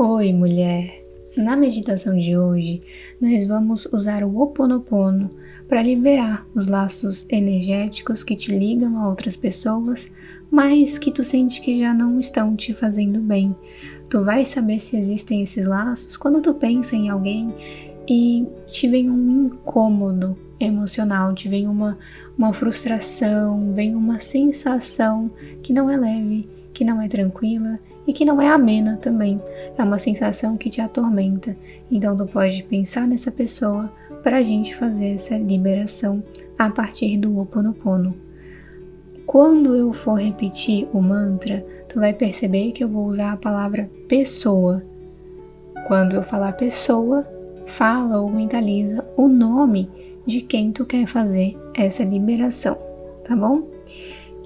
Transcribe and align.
Oi, 0.00 0.32
mulher! 0.32 1.04
Na 1.36 1.56
meditação 1.56 2.16
de 2.16 2.38
hoje, 2.38 2.80
nós 3.20 3.44
vamos 3.48 3.84
usar 3.86 4.22
o 4.22 4.38
Oponopono 4.40 5.28
para 5.66 5.82
liberar 5.82 6.46
os 6.54 6.68
laços 6.68 7.26
energéticos 7.28 8.22
que 8.22 8.36
te 8.36 8.56
ligam 8.56 8.96
a 8.96 9.08
outras 9.08 9.34
pessoas, 9.34 10.08
mas 10.52 10.98
que 10.98 11.10
tu 11.10 11.24
sente 11.24 11.60
que 11.60 11.80
já 11.80 11.92
não 11.92 12.20
estão 12.20 12.54
te 12.54 12.72
fazendo 12.72 13.20
bem. 13.20 13.56
Tu 14.08 14.24
vai 14.24 14.44
saber 14.44 14.78
se 14.78 14.96
existem 14.96 15.42
esses 15.42 15.66
laços 15.66 16.16
quando 16.16 16.40
tu 16.40 16.54
pensa 16.54 16.94
em 16.94 17.08
alguém 17.08 17.52
e 18.08 18.46
te 18.68 18.86
vem 18.86 19.10
um 19.10 19.46
incômodo 19.46 20.38
emocional, 20.60 21.34
te 21.34 21.48
vem 21.48 21.66
uma, 21.66 21.98
uma 22.38 22.52
frustração, 22.52 23.72
vem 23.72 23.96
uma 23.96 24.20
sensação 24.20 25.28
que 25.60 25.72
não 25.72 25.90
é 25.90 25.96
leve, 25.96 26.48
que 26.78 26.84
não 26.84 27.02
é 27.02 27.08
tranquila 27.08 27.80
e 28.06 28.12
que 28.12 28.24
não 28.24 28.40
é 28.40 28.46
amena 28.46 28.96
também. 28.96 29.42
É 29.76 29.82
uma 29.82 29.98
sensação 29.98 30.56
que 30.56 30.70
te 30.70 30.80
atormenta. 30.80 31.56
Então 31.90 32.16
tu 32.16 32.24
pode 32.24 32.62
pensar 32.62 33.04
nessa 33.04 33.32
pessoa 33.32 33.92
para 34.22 34.36
a 34.36 34.42
gente 34.44 34.76
fazer 34.76 35.14
essa 35.14 35.36
liberação 35.36 36.22
a 36.56 36.70
partir 36.70 37.16
do 37.16 37.36
Oponopono. 37.36 38.14
Quando 39.26 39.74
eu 39.74 39.92
for 39.92 40.20
repetir 40.20 40.88
o 40.92 41.02
mantra, 41.02 41.66
tu 41.88 41.98
vai 41.98 42.14
perceber 42.14 42.70
que 42.70 42.84
eu 42.84 42.88
vou 42.88 43.06
usar 43.06 43.32
a 43.32 43.36
palavra 43.36 43.90
pessoa. 44.06 44.80
Quando 45.88 46.14
eu 46.14 46.22
falar 46.22 46.52
pessoa, 46.52 47.26
fala 47.66 48.20
ou 48.20 48.30
mentaliza 48.30 49.04
o 49.16 49.26
nome 49.26 49.90
de 50.24 50.42
quem 50.42 50.70
tu 50.70 50.86
quer 50.86 51.08
fazer 51.08 51.58
essa 51.74 52.04
liberação, 52.04 52.78
tá 53.24 53.34
bom? 53.34 53.66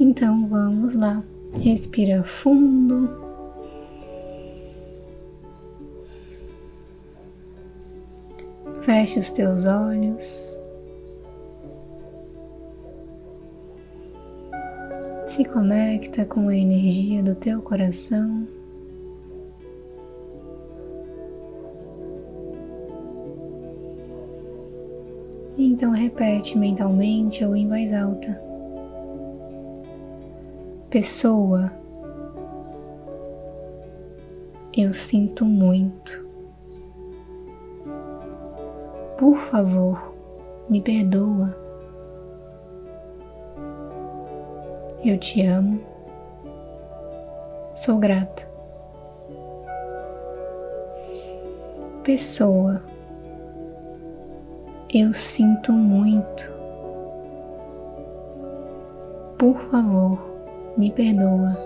Então 0.00 0.48
vamos 0.48 0.94
lá. 0.94 1.22
Respira 1.60 2.22
fundo. 2.24 3.08
Feche 8.82 9.18
os 9.18 9.30
teus 9.30 9.64
olhos. 9.64 10.60
Se 15.26 15.44
conecta 15.44 16.24
com 16.24 16.48
a 16.48 16.56
energia 16.56 17.22
do 17.22 17.34
teu 17.34 17.62
coração. 17.62 18.46
Então 25.56 25.92
repete 25.92 26.58
mentalmente 26.58 27.44
ou 27.44 27.54
em 27.54 27.68
voz 27.68 27.92
alta. 27.92 28.51
Pessoa, 30.92 31.72
eu 34.76 34.92
sinto 34.92 35.42
muito. 35.42 36.28
Por 39.16 39.34
favor, 39.38 40.14
me 40.68 40.82
perdoa. 40.82 41.56
Eu 45.02 45.16
te 45.16 45.40
amo. 45.46 45.80
Sou 47.74 47.96
grata. 47.96 48.46
Pessoa, 52.04 52.82
eu 54.92 55.14
sinto 55.14 55.72
muito. 55.72 56.52
Por 59.38 59.58
favor, 59.70 60.31
me 60.76 60.90
perdoa. 60.90 61.56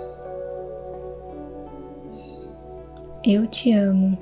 Eu 3.24 3.46
te 3.46 3.72
amo, 3.72 4.16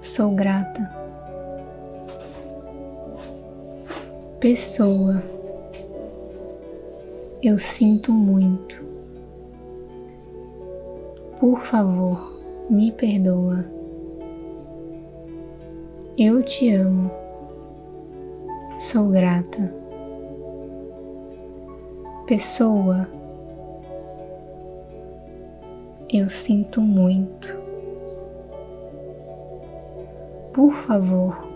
sou 0.00 0.32
grata. 0.32 0.90
Pessoa, 4.40 5.22
eu 7.42 7.58
sinto 7.58 8.12
muito. 8.12 8.84
Por 11.40 11.60
favor, 11.60 12.42
me 12.68 12.92
perdoa. 12.92 13.64
Eu 16.18 16.42
te 16.42 16.72
amo 16.72 17.10
Sou 18.82 19.10
grata. 19.10 19.72
Pessoa, 22.26 23.06
eu 26.12 26.28
sinto 26.28 26.82
muito. 26.82 27.58
Por 30.52 30.70
favor, 30.74 31.48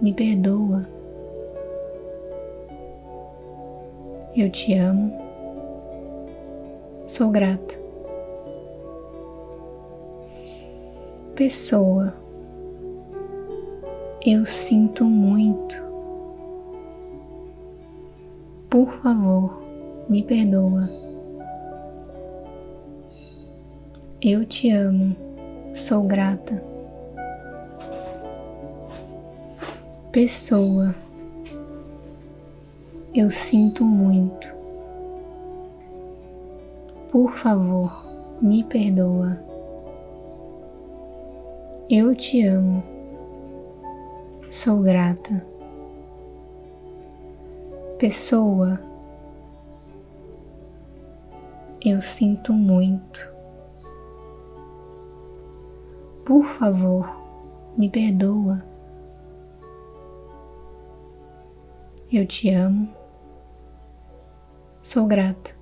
me 0.00 0.14
perdoa. 0.14 0.88
Eu 4.34 4.50
te 4.50 4.72
amo. 4.72 5.12
Sou 7.06 7.30
grata. 7.30 7.78
Pessoa, 11.34 12.14
eu 14.24 14.46
sinto 14.46 15.04
muito. 15.04 15.86
Por 18.70 18.90
favor, 19.02 19.62
me 20.08 20.22
perdoa. 20.22 21.07
Eu 24.20 24.44
te 24.44 24.70
amo, 24.70 25.16
sou 25.74 26.02
grata. 26.02 26.62
Pessoa, 30.10 30.94
eu 33.14 33.30
sinto 33.30 33.84
muito. 33.84 34.54
Por 37.10 37.32
favor, 37.36 37.92
me 38.42 38.64
perdoa. 38.64 39.38
Eu 41.88 42.14
te 42.14 42.44
amo, 42.44 42.82
sou 44.48 44.80
grata 44.80 45.42
pessoa, 47.98 48.80
eu 51.84 52.00
sinto 52.00 52.52
muito. 52.52 53.37
Por 56.28 56.44
favor, 56.44 57.08
me 57.74 57.88
perdoa. 57.88 58.62
Eu 62.12 62.26
te 62.26 62.50
amo. 62.50 62.94
Sou 64.82 65.06
grata. 65.06 65.56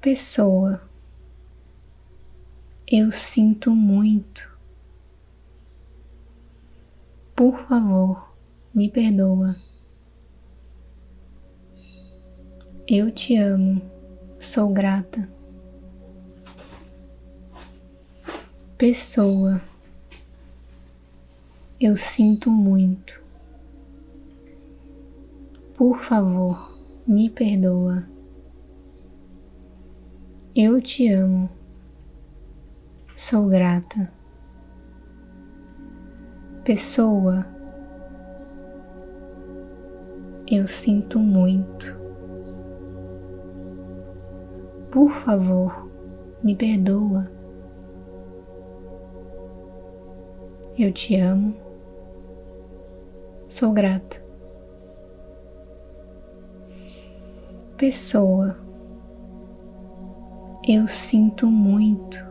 Pessoa, 0.00 0.80
eu 2.86 3.10
sinto 3.10 3.72
muito. 3.72 4.56
Por 7.34 7.58
favor, 7.66 8.32
me 8.72 8.88
perdoa. 8.88 9.56
Eu 12.86 13.10
te 13.10 13.36
amo, 13.36 13.82
sou 14.38 14.72
grata. 14.72 15.37
Pessoa, 18.78 19.60
eu 21.80 21.96
sinto 21.96 22.48
muito. 22.48 23.20
Por 25.74 25.98
favor, 26.04 26.78
me 27.04 27.28
perdoa. 27.28 28.08
Eu 30.54 30.80
te 30.80 31.08
amo, 31.08 31.50
sou 33.16 33.48
grata. 33.48 34.12
Pessoa, 36.62 37.44
eu 40.48 40.68
sinto 40.68 41.18
muito. 41.18 41.98
Por 44.92 45.10
favor, 45.10 45.90
me 46.44 46.54
perdoa. 46.54 47.37
Eu 50.78 50.92
te 50.92 51.16
amo. 51.16 51.56
Sou 53.48 53.72
grata. 53.72 54.22
Pessoa, 57.76 58.56
eu 60.68 60.86
sinto 60.86 61.48
muito. 61.48 62.24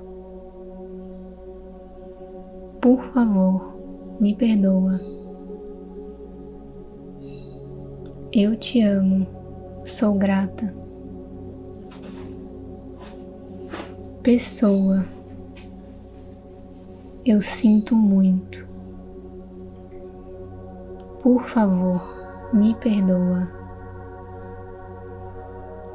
Por 2.80 3.04
favor, 3.12 3.76
me 4.18 4.34
perdoa. 4.34 4.98
Eu 8.32 8.56
te 8.56 8.82
amo, 8.82 9.28
sou 9.84 10.14
grata. 10.14 10.74
Pessoa, 14.24 15.06
Eu 17.30 17.42
sinto 17.42 17.94
muito. 17.94 18.66
Por 21.22 21.44
favor, 21.44 22.02
me 22.54 22.74
perdoa. 22.76 23.50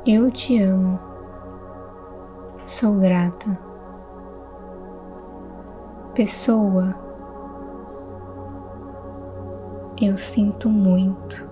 Eu 0.07 0.31
te 0.31 0.61
amo. 0.61 1.01
Sou 2.67 2.99
grata. 2.99 3.59
Pessoa, 6.13 6.95
eu 10.03 10.19
sinto 10.19 10.69
muito. 10.69 11.49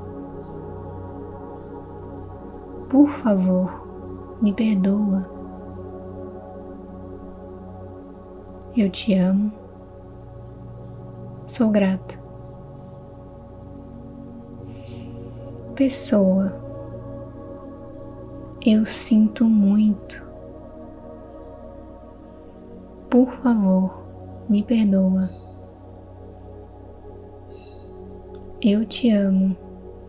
Por 2.91 3.09
favor, 3.09 4.37
me 4.43 4.53
perdoa. 4.53 5.27
Eu 8.77 8.91
te 8.91 9.15
amo. 9.15 9.60
Sou 11.51 11.69
grata. 11.69 12.17
Pessoa, 15.75 16.55
eu 18.65 18.85
sinto 18.87 19.47
muito. 19.47 20.25
Por 23.11 23.33
favor, 23.43 24.05
me 24.49 24.63
perdoa. 24.63 25.29
Eu 28.63 28.87
te 28.87 29.11
amo, 29.11 29.57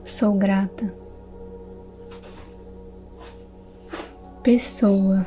sou 0.06 0.36
grata. 0.36 0.94
Pessoa, 4.44 5.26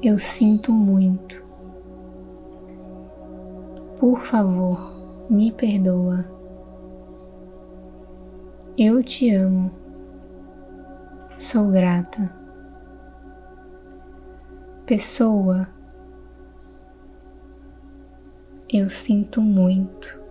eu 0.00 0.20
sinto 0.20 0.72
muito. 0.72 1.47
Por 3.98 4.20
favor, 4.20 4.78
me 5.28 5.50
perdoa. 5.50 6.24
Eu 8.78 9.02
te 9.02 9.34
amo, 9.34 9.72
sou 11.36 11.68
grata. 11.72 12.32
Pessoa, 14.86 15.66
eu 18.72 18.88
sinto 18.88 19.42
muito. 19.42 20.22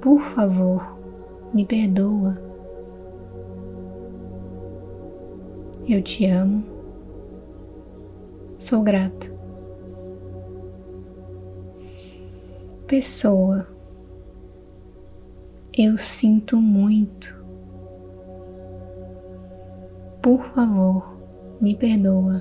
Por 0.00 0.20
favor, 0.20 0.96
me 1.52 1.66
perdoa. 1.66 2.38
Eu 5.88 6.00
te 6.00 6.26
amo. 6.26 6.64
Sou 8.56 8.82
grata. 8.84 9.35
Pessoa, 12.86 13.66
eu 15.76 15.98
sinto 15.98 16.58
muito. 16.58 17.36
Por 20.22 20.40
favor, 20.54 21.18
me 21.60 21.74
perdoa. 21.74 22.40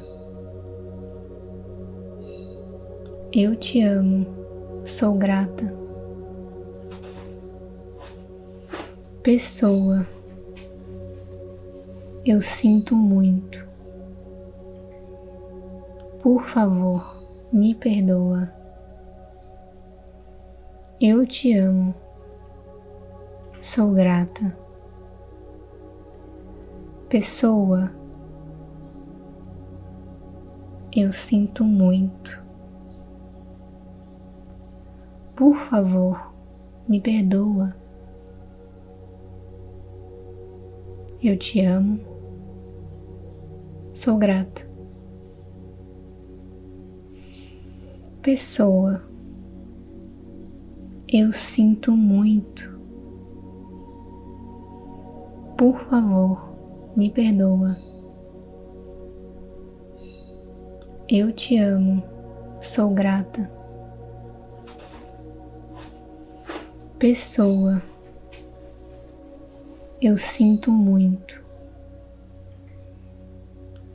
Eu 3.34 3.56
te 3.56 3.82
amo, 3.82 4.28
sou 4.86 5.16
grata. 5.16 5.74
Pessoa, 9.24 10.06
eu 12.24 12.40
sinto 12.44 12.96
muito. 12.96 13.68
Por 16.22 16.44
favor, 16.44 17.04
me 17.52 17.74
perdoa. 17.74 18.65
Eu 21.02 21.28
te 21.28 21.54
amo. 21.54 21.94
Sou 23.60 23.92
grata. 23.92 24.58
Pessoa, 27.10 27.92
eu 30.96 31.12
sinto 31.12 31.66
muito. 31.66 32.42
Por 35.36 35.58
favor, 35.58 36.34
me 36.88 37.02
perdoa. 37.02 37.76
Eu 41.22 41.38
te 41.38 41.60
amo. 41.60 42.00
Sou 43.94 44.18
grata. 44.18 44.66
Pessoa, 48.22 49.04
eu 51.08 51.32
sinto 51.32 51.96
muito. 51.96 52.80
Por 55.56 55.80
favor, 55.88 56.50
me 56.96 57.12
perdoa. 57.12 57.78
Eu 61.08 61.32
te 61.32 61.58
amo, 61.60 62.04
sou 62.60 62.90
grata. 62.90 63.50
Pessoa, 66.98 67.82
eu 70.02 70.18
sinto 70.18 70.72
muito. 70.72 71.44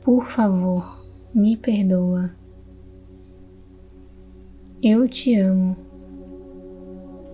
Por 0.01 0.27
favor, 0.27 1.05
me 1.33 1.57
perdoa. 1.57 2.31
Eu 4.81 5.07
te 5.09 5.35
amo. 5.35 5.90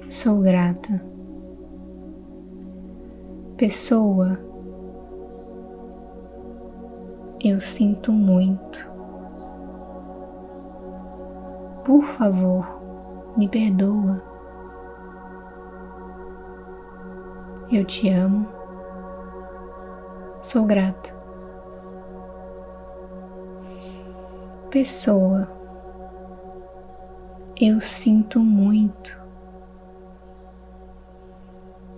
Sou 0.10 0.42
grata. 0.42 1.02
Pessoa, 3.58 4.40
eu 7.44 7.60
sinto 7.60 8.12
muito. 8.12 8.90
Por 11.84 12.04
favor, 12.04 12.66
me 13.36 13.48
perdoa. 13.48 14.22
Eu 17.72 17.84
te 17.86 18.10
amo. 18.10 18.48
Sou 20.42 20.66
grata. 20.66 21.18
pessoa, 24.78 25.50
eu 27.60 27.80
sinto 27.80 28.40
muito. 28.40 29.27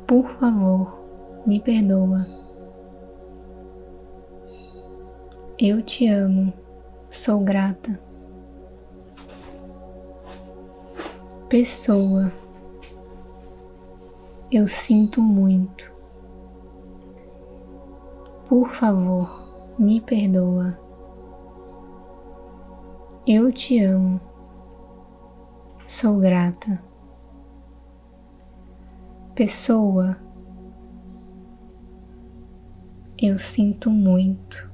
Por 0.09 0.27
favor, 0.39 0.91
me 1.45 1.59
perdoa. 1.59 2.25
Eu 5.59 5.83
te 5.83 6.07
amo, 6.07 6.51
sou 7.11 7.41
grata. 7.41 8.01
Pessoa, 11.47 12.33
eu 14.51 14.67
sinto 14.67 15.21
muito. 15.21 15.93
Por 18.47 18.73
favor, 18.73 19.75
me 19.77 20.01
perdoa. 20.01 20.75
Eu 23.27 23.51
te 23.51 23.79
amo. 23.79 24.19
Sou 25.85 26.19
grata. 26.19 26.88
Pessoa, 29.39 30.17
eu 33.17 33.39
sinto 33.39 33.89
muito. 33.89 34.69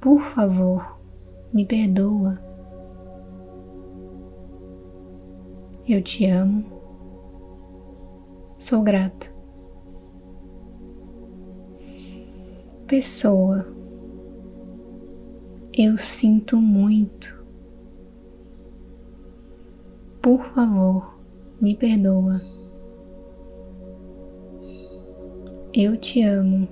Por 0.00 0.20
favor, 0.20 0.98
me 1.52 1.64
perdoa. 1.64 2.36
Eu 5.88 6.02
te 6.02 6.26
amo. 6.26 6.64
Sou 8.58 8.82
grata. 8.82 9.32
Pessoa, 12.88 13.64
eu 15.72 15.96
sinto 15.96 16.56
muito. 16.56 17.40
Por 20.20 20.44
favor, 20.46 21.17
me 21.60 21.74
perdoa. 21.74 22.40
Eu 25.72 25.96
te 25.96 26.22
amo, 26.22 26.68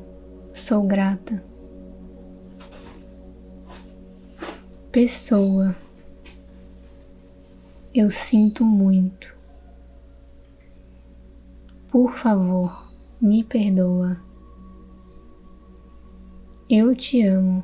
sou 0.55 0.87
grata. 0.87 1.43
Pessoa, 4.91 5.77
eu 7.95 8.11
sinto 8.11 8.65
muito. 8.65 9.37
Por 11.89 12.17
favor, 12.17 12.93
me 13.21 13.45
perdoa. 13.45 14.21
Eu 16.69 16.97
te 16.97 17.23
amo 17.23 17.63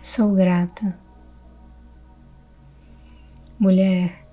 Sou 0.00 0.32
grata. 0.32 0.96
Mulher, 3.58 4.27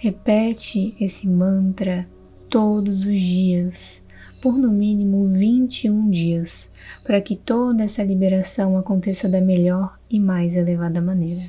repete 0.00 0.96
esse 0.98 1.28
mantra 1.28 2.08
todos 2.48 3.04
os 3.04 3.20
dias, 3.20 4.02
por 4.40 4.56
no 4.56 4.72
mínimo 4.72 5.28
21 5.28 6.08
dias, 6.08 6.72
para 7.04 7.20
que 7.20 7.36
toda 7.36 7.84
essa 7.84 8.02
liberação 8.02 8.78
aconteça 8.78 9.28
da 9.28 9.42
melhor 9.42 10.00
e 10.08 10.18
mais 10.18 10.56
elevada 10.56 11.02
maneira. 11.02 11.42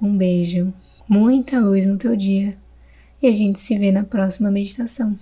Um 0.00 0.16
beijo, 0.16 0.72
muita 1.06 1.60
luz 1.60 1.84
no 1.84 1.98
teu 1.98 2.16
dia 2.16 2.56
e 3.20 3.26
a 3.26 3.34
gente 3.34 3.60
se 3.60 3.78
vê 3.78 3.92
na 3.92 4.02
próxima 4.02 4.50
meditação. 4.50 5.18